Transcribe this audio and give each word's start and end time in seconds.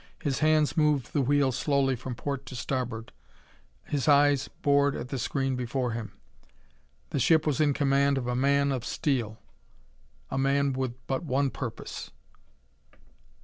His 0.19 0.39
hands 0.39 0.75
moved 0.75 1.13
the 1.13 1.21
wheel 1.21 1.51
slowly 1.51 1.95
from 1.95 2.15
port 2.15 2.47
to 2.47 2.55
starboard; 2.55 3.11
his 3.83 4.07
eyes 4.07 4.47
bored 4.47 4.95
at 4.95 5.09
the 5.09 5.19
screen 5.19 5.55
before 5.55 5.91
him. 5.91 6.11
The 7.11 7.19
ship 7.19 7.45
was 7.45 7.61
in 7.61 7.75
command 7.75 8.17
of 8.17 8.25
a 8.25 8.35
man 8.35 8.71
of 8.71 8.83
steel, 8.83 9.37
a 10.31 10.39
man 10.39 10.73
with 10.73 10.95
but 11.05 11.23
one 11.23 11.51
purpose.... 11.51 12.09